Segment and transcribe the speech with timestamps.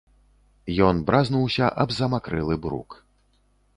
[0.87, 2.89] Ён бразнуўся аб замакрэлы брук.